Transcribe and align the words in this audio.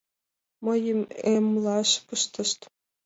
Мыйым 0.65 1.01
эмлаш 1.33 1.89
пыштышт. 2.05 2.59